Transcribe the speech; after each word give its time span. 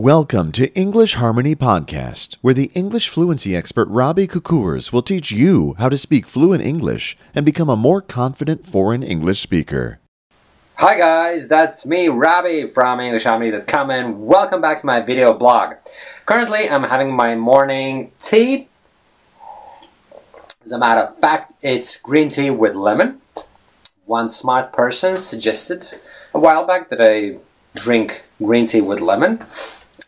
Welcome 0.00 0.50
to 0.52 0.72
English 0.72 1.16
Harmony 1.16 1.54
Podcast, 1.54 2.38
where 2.40 2.54
the 2.54 2.70
English 2.72 3.10
fluency 3.10 3.54
expert 3.54 3.86
Robbie 3.90 4.26
Kukurs 4.26 4.94
will 4.94 5.02
teach 5.02 5.30
you 5.30 5.74
how 5.78 5.90
to 5.90 5.98
speak 5.98 6.26
fluent 6.26 6.62
English 6.62 7.18
and 7.34 7.44
become 7.44 7.68
a 7.68 7.76
more 7.76 8.00
confident 8.00 8.66
foreign 8.66 9.02
English 9.02 9.40
speaker. 9.40 10.00
Hi 10.76 10.96
guys, 10.96 11.48
that's 11.48 11.84
me, 11.84 12.08
Robbie 12.08 12.66
from 12.66 12.98
EnglishHarmony.com 12.98 13.90
and 13.90 14.22
welcome 14.22 14.62
back 14.62 14.80
to 14.80 14.86
my 14.86 15.02
video 15.02 15.34
blog. 15.34 15.74
Currently, 16.24 16.70
I'm 16.70 16.84
having 16.84 17.12
my 17.12 17.34
morning 17.34 18.12
tea. 18.18 18.68
As 20.64 20.72
a 20.72 20.78
matter 20.78 21.02
of 21.02 21.14
fact, 21.14 21.52
it's 21.60 21.98
green 21.98 22.30
tea 22.30 22.48
with 22.48 22.74
lemon. 22.74 23.20
One 24.06 24.30
smart 24.30 24.72
person 24.72 25.18
suggested 25.18 25.88
a 26.32 26.40
while 26.40 26.66
back 26.66 26.88
that 26.88 27.02
I 27.02 27.36
drink 27.74 28.22
green 28.38 28.66
tea 28.66 28.80
with 28.80 29.02
lemon 29.02 29.44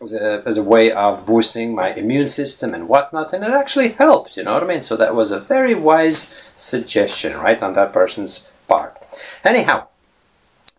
as 0.03 0.13
a, 0.13 0.43
as 0.45 0.57
a 0.57 0.63
way 0.63 0.91
of 0.91 1.25
boosting 1.25 1.73
my 1.73 1.93
immune 1.93 2.27
system 2.27 2.73
and 2.73 2.87
whatnot, 2.87 3.33
and 3.33 3.43
it 3.43 3.51
actually 3.51 3.89
helped, 3.89 4.37
you 4.37 4.43
know 4.43 4.53
what 4.53 4.63
I 4.63 4.67
mean? 4.67 4.83
So 4.83 4.95
that 4.97 5.15
was 5.15 5.31
a 5.31 5.39
very 5.39 5.73
wise 5.73 6.31
suggestion, 6.55 7.37
right, 7.37 7.61
on 7.61 7.73
that 7.73 7.93
person's 7.93 8.49
part. 8.67 8.97
Anyhow, 9.43 9.87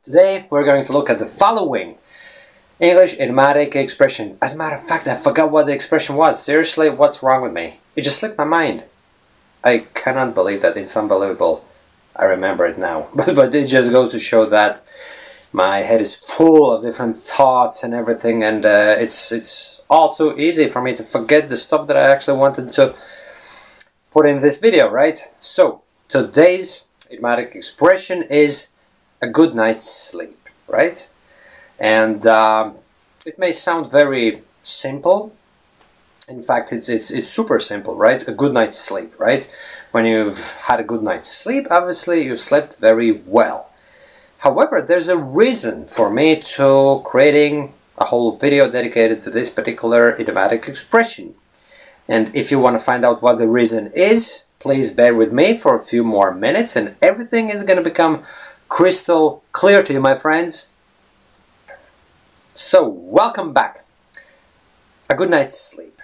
today 0.03 0.47
we're 0.51 0.65
going 0.65 0.85
to 0.87 0.93
look 0.93 1.11
at 1.11 1.19
the 1.19 1.27
following 1.27 1.97
English 2.81 3.15
idiomatic 3.15 3.75
expression. 3.77 4.37
As 4.43 4.55
a 4.55 4.59
matter 4.59 4.77
of 4.77 4.87
fact, 4.87 5.07
I 5.07 5.15
forgot 5.15 5.51
what 5.51 5.67
the 5.67 5.73
expression 5.73 6.17
was. 6.17 6.43
Seriously, 6.43 6.91
what's 6.91 7.23
wrong 7.23 7.43
with 7.43 7.53
me? 7.53 7.79
It 7.97 8.03
just 8.03 8.19
slipped 8.19 8.39
my 8.39 8.45
mind. 8.45 8.85
I 9.63 9.87
cannot 9.95 10.35
believe 10.35 10.61
that. 10.63 10.77
It's 10.77 10.97
unbelievable. 10.97 11.65
I 12.17 12.25
remember 12.25 12.67
it 12.67 12.79
now. 12.79 13.09
but, 13.15 13.35
but 13.35 13.55
it 13.55 13.69
just 13.69 13.91
goes 13.91 14.13
to 14.13 14.19
show 14.19 14.45
that 14.47 14.85
my 15.55 15.79
head 15.83 16.01
is 16.01 16.17
full 16.17 16.73
of 16.73 16.83
different 16.83 17.17
thoughts 17.23 17.85
and 17.85 17.95
everything 17.95 18.43
and 18.43 18.67
uh, 18.67 18.97
it's 18.99 19.31
it's 19.31 19.81
all 19.89 20.13
too 20.13 20.37
easy 20.37 20.67
for 20.67 20.83
me 20.83 20.93
to 20.97 21.05
forget 21.05 21.49
the 21.49 21.57
stuff 21.57 21.87
that 21.87 21.97
I 21.97 22.11
actually 22.11 22.39
wanted 22.39 22.73
to 22.73 22.97
put 24.11 24.27
in 24.27 24.43
this 24.43 24.59
video 24.59 24.91
right? 24.91 25.21
So 25.37 25.83
today's 26.09 26.89
idiomatic 27.07 27.55
expression 27.55 28.25
is 28.25 28.69
a 29.23 29.29
good 29.29 29.55
night's 29.55 29.89
sleep 29.89 30.49
right? 30.67 31.09
And 31.79 32.27
um, 32.27 32.79
it 33.25 33.39
may 33.39 33.53
sound 33.53 33.93
very 33.93 34.43
simple. 34.65 35.33
In 36.29 36.43
fact 36.43 36.73
it's, 36.73 36.89
it's 36.89 37.13
it's 37.13 37.31
super 37.31 37.61
simple 37.61 37.95
right? 37.95 38.27
A 38.27 38.33
good 38.33 38.53
night's 38.53 38.81
sleep 38.81 39.15
right? 39.21 39.49
When 39.93 40.05
you've 40.05 40.51
had 40.67 40.81
a 40.81 40.85
good 40.85 41.05
night's 41.05 41.31
sleep 41.31 41.69
obviously 41.71 42.25
you've 42.25 42.41
slept 42.41 42.79
very 42.79 43.13
well 43.13 43.71
However, 44.45 44.83
there's 44.83 45.09
a 45.09 45.17
reason 45.17 45.87
for 45.87 46.11
me 46.11 46.39
to 46.39 47.01
creating 47.07 47.73
a 47.97 48.05
whole 48.05 48.37
video 48.37 48.71
dedicated 48.71 49.23
to 49.23 49.31
this 49.31 49.49
particular 49.49 50.11
idiomatic 50.21 50.69
expression. 50.69 51.35
And 52.07 52.31
if 52.37 52.51
you 52.51 52.59
want 52.61 52.79
to 52.79 52.85
find 52.85 53.07
out 53.07 53.23
what 53.23 53.39
the 53.39 53.49
reason 53.49 53.91
is, 53.95 54.45
please 54.59 54.91
bear 54.91 55.15
with 55.15 55.33
me 55.33 55.57
for 55.57 55.75
a 55.75 55.83
few 55.83 56.05
more 56.05 56.35
minutes 56.35 56.77
and 56.77 56.95
everything 57.01 57.49
is 57.49 57.63
going 57.63 57.83
to 57.83 57.91
become 57.91 58.23
crystal 58.69 59.43
clear 59.53 59.83
to 59.83 59.95
you, 59.95 60.01
my 60.01 60.15
friends. 60.15 60.69
So, 62.53 62.87
welcome 62.87 63.55
back. 63.55 63.83
A 65.09 65.15
good 65.15 65.31
night's 65.31 65.59
sleep. 65.59 66.03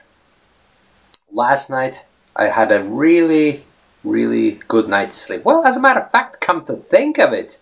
Last 1.31 1.69
night, 1.69 2.07
I 2.35 2.47
had 2.47 2.73
a 2.73 2.83
really, 2.83 3.65
really 4.03 4.61
good 4.67 4.89
night's 4.89 5.19
sleep. 5.19 5.45
Well, 5.45 5.67
as 5.67 5.77
a 5.77 5.81
matter 5.81 6.01
of 6.01 6.11
fact, 6.11 6.41
come 6.41 6.65
to 6.65 6.75
think 6.75 7.19
of 7.19 7.35
it, 7.35 7.59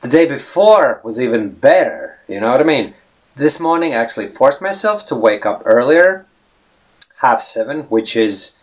the 0.00 0.08
day 0.08 0.26
before 0.26 1.00
was 1.02 1.20
even 1.20 1.50
better, 1.50 2.18
you 2.28 2.40
know 2.40 2.52
what 2.52 2.60
I 2.60 2.64
mean? 2.64 2.94
This 3.34 3.58
morning 3.58 3.94
I 3.94 3.96
actually 3.96 4.28
forced 4.28 4.60
myself 4.60 5.06
to 5.06 5.14
wake 5.14 5.44
up 5.44 5.62
earlier, 5.64 6.26
half 7.18 7.42
seven, 7.42 7.82
which 7.82 8.16
is 8.16 8.56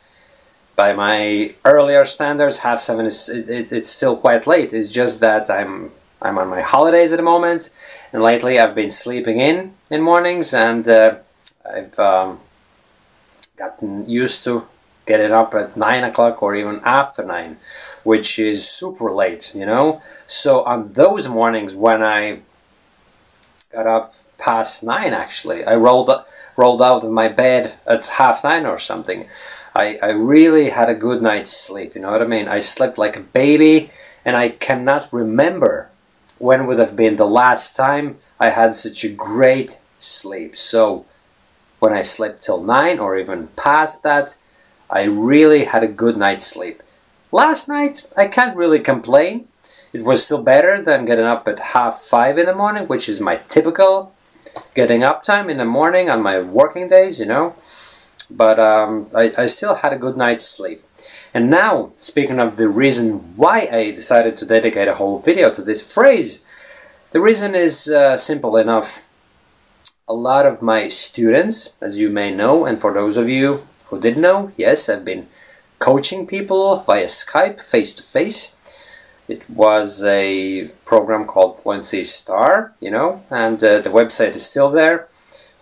by 0.75 0.93
my 0.93 1.53
earlier 1.63 2.05
standards, 2.05 2.57
half 2.57 2.79
seven 2.79 3.05
is 3.05 3.29
it, 3.29 3.49
it, 3.49 3.71
it's 3.71 3.89
still 3.89 4.17
quite 4.17 4.47
late. 4.47 4.73
It's 4.73 4.89
just 4.89 5.19
that 5.21 5.49
I'm 5.49 5.91
I'm 6.21 6.37
on 6.37 6.49
my 6.49 6.61
holidays 6.61 7.11
at 7.13 7.17
the 7.17 7.23
moment, 7.23 7.69
and 8.11 8.21
lately 8.21 8.59
I've 8.59 8.75
been 8.75 8.91
sleeping 8.91 9.39
in 9.39 9.73
in 9.89 10.01
mornings, 10.01 10.53
and 10.53 10.87
uh, 10.87 11.15
I've 11.65 11.97
um, 11.99 12.39
gotten 13.55 14.09
used 14.09 14.43
to 14.45 14.67
getting 15.05 15.31
up 15.31 15.53
at 15.53 15.77
nine 15.77 16.03
o'clock 16.03 16.41
or 16.41 16.55
even 16.55 16.81
after 16.83 17.23
nine, 17.23 17.57
which 18.03 18.39
is 18.39 18.67
super 18.67 19.11
late, 19.11 19.53
you 19.53 19.65
know. 19.65 20.01
So 20.27 20.63
on 20.63 20.93
those 20.93 21.27
mornings 21.27 21.75
when 21.75 22.03
I 22.03 22.39
got 23.71 23.87
up 23.87 24.13
past 24.37 24.83
nine, 24.83 25.13
actually, 25.13 25.63
I 25.63 25.75
rolled 25.75 26.09
rolled 26.57 26.81
out 26.81 27.03
of 27.03 27.11
my 27.11 27.27
bed 27.27 27.75
at 27.85 28.07
half 28.07 28.43
nine 28.43 28.65
or 28.65 28.77
something. 28.77 29.27
I, 29.75 29.99
I 30.01 30.09
really 30.09 30.69
had 30.69 30.89
a 30.89 30.95
good 30.95 31.21
night's 31.21 31.51
sleep. 31.51 31.95
You 31.95 32.01
know 32.01 32.11
what 32.11 32.21
I 32.21 32.27
mean? 32.27 32.47
I 32.47 32.59
slept 32.59 32.97
like 32.97 33.17
a 33.17 33.21
baby, 33.21 33.91
and 34.23 34.37
I 34.37 34.49
cannot 34.49 35.11
remember 35.11 35.89
when 36.37 36.65
would 36.65 36.79
have 36.79 36.95
been 36.95 37.17
the 37.17 37.27
last 37.27 37.75
time 37.75 38.17
I 38.39 38.49
had 38.49 38.75
such 38.75 39.03
a 39.03 39.09
great 39.09 39.79
sleep. 39.97 40.55
So 40.55 41.05
when 41.79 41.93
I 41.93 42.01
slept 42.01 42.41
till 42.41 42.63
nine 42.63 42.99
or 42.99 43.17
even 43.17 43.47
past 43.55 44.03
that, 44.03 44.37
I 44.89 45.03
really 45.03 45.65
had 45.65 45.83
a 45.83 45.87
good 45.87 46.17
night's 46.17 46.45
sleep. 46.45 46.83
Last 47.31 47.67
night, 47.67 48.05
I 48.15 48.27
can't 48.27 48.55
really 48.55 48.79
complain. 48.79 49.47
It 49.91 50.03
was 50.03 50.23
still 50.23 50.41
better 50.41 50.81
than 50.81 51.05
getting 51.05 51.25
up 51.25 51.47
at 51.47 51.59
half 51.59 51.99
five 52.01 52.37
in 52.37 52.45
the 52.45 52.55
morning, 52.55 52.87
which 52.87 53.09
is 53.09 53.19
my 53.19 53.37
typical 53.47 54.13
getting 54.73 55.03
up 55.03 55.23
time 55.23 55.49
in 55.49 55.57
the 55.57 55.65
morning 55.65 56.09
on 56.09 56.21
my 56.21 56.39
working 56.39 56.87
days, 56.87 57.19
you 57.19 57.25
know. 57.25 57.55
But 58.29 58.59
um, 58.59 59.09
I, 59.15 59.33
I 59.37 59.45
still 59.47 59.75
had 59.75 59.93
a 59.93 59.97
good 59.97 60.17
night's 60.17 60.45
sleep. 60.45 60.83
And 61.33 61.49
now, 61.49 61.91
speaking 61.99 62.39
of 62.39 62.57
the 62.57 62.69
reason 62.69 63.35
why 63.35 63.67
I 63.71 63.91
decided 63.91 64.37
to 64.37 64.45
dedicate 64.45 64.87
a 64.87 64.95
whole 64.95 65.19
video 65.19 65.53
to 65.53 65.61
this 65.61 65.81
phrase, 65.93 66.43
the 67.11 67.19
reason 67.19 67.55
is 67.55 67.89
uh, 67.89 68.17
simple 68.17 68.57
enough. 68.57 69.07
A 70.07 70.13
lot 70.13 70.45
of 70.45 70.61
my 70.61 70.87
students, 70.87 71.73
as 71.81 71.99
you 71.99 72.09
may 72.09 72.33
know, 72.33 72.65
and 72.65 72.79
for 72.79 72.93
those 72.93 73.17
of 73.17 73.27
you 73.27 73.67
who 73.85 73.99
didn't 73.99 74.21
know, 74.21 74.51
yes, 74.57 74.89
I've 74.89 75.05
been 75.05 75.27
coaching 75.79 76.25
people 76.25 76.77
via 76.87 77.05
Skype, 77.05 77.61
face 77.61 77.93
to 77.93 78.03
face. 78.03 78.55
It 79.27 79.49
was 79.49 80.03
a 80.03 80.69
program 80.85 81.25
called 81.25 81.59
Fluency 81.59 82.03
Star, 82.03 82.73
you 82.79 82.91
know, 82.91 83.23
and 83.29 83.63
uh, 83.63 83.79
the 83.79 83.89
website 83.89 84.35
is 84.35 84.45
still 84.45 84.69
there. 84.69 85.07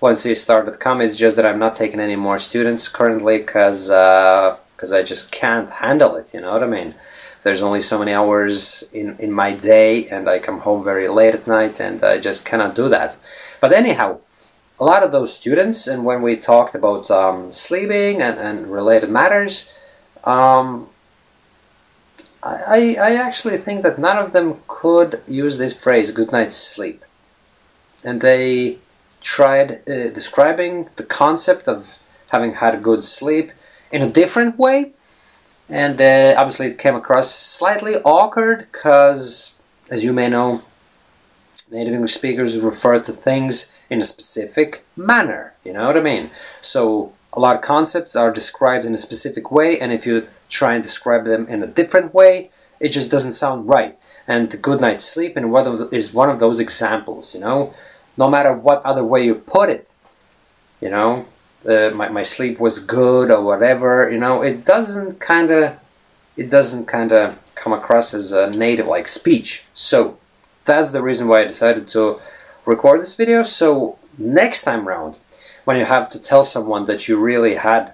FluencyStar.com. 0.02 1.00
It's 1.00 1.18
just 1.18 1.38
that 1.38 1.46
I'm 1.46 1.60
not 1.60 1.78
taking 1.78 2.02
any 2.02 2.18
more 2.18 2.38
students 2.38 2.90
currently 2.90 3.38
because 3.38 3.88
because 3.88 4.92
uh, 4.92 4.98
I 4.98 5.02
just 5.02 5.32
can't 5.32 5.70
handle 5.70 6.16
it. 6.16 6.34
You 6.34 6.42
know 6.42 6.52
what 6.52 6.64
I 6.64 6.68
mean? 6.68 6.96
There's 7.44 7.62
only 7.62 7.80
so 7.80 7.98
many 7.98 8.14
hours 8.14 8.84
in 8.92 9.16
in 9.18 9.32
my 9.32 9.54
day, 9.54 10.10
and 10.10 10.30
I 10.30 10.40
come 10.40 10.60
home 10.60 10.84
very 10.84 11.08
late 11.08 11.34
at 11.36 11.48
night, 11.48 11.80
and 11.80 12.04
I 12.04 12.18
just 12.18 12.44
cannot 12.44 12.76
do 12.76 12.90
that. 12.90 13.16
But 13.62 13.72
anyhow, 13.72 14.20
a 14.80 14.84
lot 14.84 15.04
of 15.04 15.12
those 15.12 15.34
students, 15.34 15.88
and 15.88 16.06
when 16.06 16.22
we 16.22 16.36
talked 16.36 16.76
about 16.76 17.10
um, 17.12 17.54
sleeping 17.54 18.22
and, 18.22 18.40
and 18.40 18.72
related 18.72 19.10
matters, 19.10 19.72
um, 20.24 20.90
I, 22.42 22.98
I 23.00 23.16
actually 23.16 23.58
think 23.58 23.84
that 23.84 23.98
none 23.98 24.18
of 24.18 24.34
them 24.34 24.60
could 24.68 25.22
use 25.28 25.58
this 25.58 25.74
phrase, 25.74 26.12
good 26.12 26.32
night's 26.32 26.58
sleep. 26.58 27.06
And 28.04 28.20
they 28.20 28.80
tried 29.22 29.88
uh, 29.88 30.10
describing 30.10 30.90
the 30.98 31.04
concept 31.04 31.68
of 31.68 32.04
having 32.30 32.56
had 32.56 32.76
a 32.76 32.80
good 32.80 33.04
sleep 33.04 33.54
in 33.92 34.02
a 34.02 34.10
different 34.10 34.58
way. 34.58 34.92
And 35.70 36.02
uh, 36.02 36.36
obviously 36.38 36.68
it 36.68 36.78
came 36.78 36.96
across 36.96 37.34
slightly 37.34 37.96
awkward 38.04 38.68
because, 38.72 39.58
as 39.90 40.04
you 40.04 40.12
may 40.12 40.28
know, 40.28 40.64
native 41.72 41.94
English 41.94 42.14
speakers 42.14 42.60
refer 42.62 43.00
to 43.00 43.14
things 43.14 43.72
in 43.94 44.02
a 44.02 44.04
specific 44.04 44.84
manner. 44.98 45.54
You 45.64 45.74
know 45.74 45.88
what 45.88 45.98
I 45.98 46.02
mean? 46.02 46.32
So 46.62 47.14
a 47.32 47.40
lot 47.40 47.56
of 47.56 47.62
concepts 47.62 48.16
are 48.16 48.32
described 48.32 48.86
in 48.86 48.94
a 48.94 48.98
specific 48.98 49.52
way, 49.52 49.80
and 49.80 49.92
if 49.92 50.06
you 50.06 50.28
try 50.50 50.74
and 50.74 50.84
describe 50.84 51.26
them 51.26 51.48
in 51.48 51.64
a 51.64 51.68
different 51.68 52.14
way, 52.14 52.52
it 52.80 52.90
just 52.90 53.10
doesn't 53.10 53.34
sound 53.34 53.70
right. 53.70 53.98
And 54.28 54.52
the 54.52 54.58
good 54.58 54.82
night's 54.82 55.06
sleep 55.06 55.36
and 55.38 55.56
of 55.56 55.94
is 55.94 56.14
one 56.14 56.30
of 56.30 56.40
those 56.40 56.60
examples. 56.60 57.34
You 57.36 57.42
know, 57.42 57.74
no 58.18 58.30
matter 58.30 58.54
what 58.54 58.86
other 58.86 59.04
way 59.04 59.26
you 59.26 59.36
put 59.36 59.70
it, 59.70 59.90
you 60.82 60.90
know, 60.90 61.26
uh, 61.68 61.90
my 61.92 62.10
my 62.10 62.24
sleep 62.24 62.60
was 62.60 62.80
good 62.80 63.32
or 63.32 63.42
whatever. 63.42 64.10
You 64.10 64.18
know, 64.18 64.42
it 64.42 64.66
doesn't 64.66 65.20
kind 65.20 65.52
of 65.52 65.78
it 66.36 66.50
doesn't 66.50 66.86
kind 66.86 67.12
of 67.12 67.38
come 67.56 67.74
across 67.74 68.14
as 68.14 68.32
a 68.32 68.50
native 68.50 68.88
like 68.88 69.08
speech. 69.08 69.66
So 69.74 70.18
that's 70.66 70.92
the 70.92 71.02
reason 71.02 71.28
why 71.28 71.42
I 71.42 71.46
decided 71.46 71.88
to 71.90 72.20
record 72.66 73.02
this 73.02 73.16
video. 73.16 73.44
So 73.44 73.98
next 74.18 74.64
time 74.64 74.88
round, 74.88 75.18
when 75.66 75.78
you 75.78 75.86
have 75.86 76.10
to 76.10 76.20
tell 76.20 76.44
someone 76.44 76.86
that 76.86 77.08
you 77.08 77.18
really 77.20 77.56
had 77.56 77.94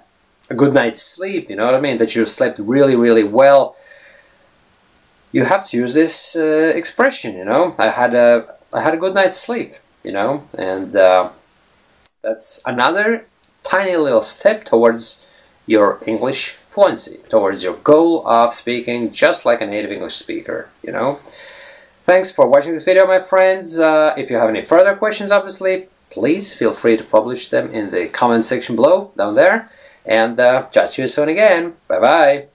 a 0.50 0.56
good 0.56 0.74
night's 0.74 1.02
sleep, 1.02 1.50
you 1.50 1.56
know 1.56 1.66
what 1.66 1.76
I 1.76 1.80
mean, 1.80 1.98
that 1.98 2.16
you 2.16 2.26
slept 2.26 2.60
really, 2.60 2.96
really 2.96 3.24
well, 3.24 3.76
you 5.32 5.46
have 5.46 5.68
to 5.70 5.78
use 5.78 5.94
this 5.94 6.36
uh, 6.36 6.72
expression, 6.76 7.36
you 7.36 7.46
know. 7.46 7.76
I 7.78 7.90
had 7.90 8.14
a 8.16 8.56
I 8.74 8.82
had 8.82 8.94
a 8.94 8.98
good 8.98 9.14
night's 9.14 9.38
sleep, 9.38 9.74
you 10.04 10.12
know, 10.12 10.44
and 10.58 10.96
uh, 10.96 11.30
That's 12.22 12.62
another 12.66 13.26
tiny 13.64 13.96
little 13.96 14.22
step 14.22 14.66
towards 14.66 15.26
your 15.66 16.00
English 16.06 16.58
fluency, 16.70 17.20
towards 17.30 17.64
your 17.64 17.76
goal 17.76 18.28
of 18.28 18.54
speaking 18.54 19.12
just 19.12 19.46
like 19.46 19.62
a 19.62 19.66
native 19.66 19.92
English 19.92 20.16
speaker, 20.16 20.70
you 20.84 20.92
know? 20.92 21.20
Thanks 22.10 22.32
for 22.32 22.48
watching 22.48 22.74
this 22.74 22.84
video, 22.84 23.06
my 23.06 23.20
friends. 23.20 23.78
Uh, 23.78 24.16
if 24.18 24.32
you 24.32 24.38
have 24.38 24.50
any 24.50 24.66
further 24.66 24.96
questions, 24.96 25.32
obviously, 25.32 25.90
please 26.10 26.52
feel 26.56 26.74
free 26.74 26.98
to 26.98 27.04
publish 27.04 27.50
them 27.50 27.72
in 27.72 27.92
the 27.92 28.08
comment 28.08 28.44
section 28.44 28.76
below, 28.76 29.12
down 29.16 29.36
there. 29.36 29.70
And 30.08 30.40
uh, 30.40 30.66
chat 30.72 30.94
to 30.94 31.04
you 31.04 31.08
soon 31.08 31.30
again. 31.30 31.76
Bye-bye. 31.88 32.48